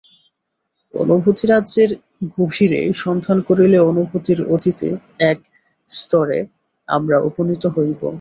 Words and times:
অনুভূতি-রাজ্যের 0.93 1.91
গভীরে 2.35 2.81
সন্ধান 2.95 3.37
করিলে 3.41 3.77
অনুভূতির 3.81 4.39
অতীত 4.47 4.79
এক 5.23 5.37
স্তরে 5.89 6.39
আমরা 6.87 7.17
উপনীত 7.29 7.63
হইব। 7.75 8.01